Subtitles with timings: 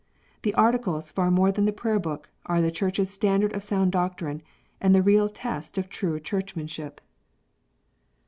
[0.41, 3.91] The Articles, far more than the Prayer book, are the Church s standard of sound
[3.91, 4.41] doctrine,
[4.81, 6.99] and the real test of true Churchmanship.